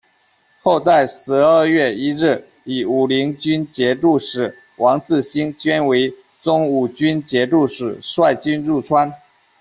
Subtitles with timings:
[0.63, 9.13] 后在十二月一日，以武宁军节度使王智兴兼为忠武军节度使，率军入川。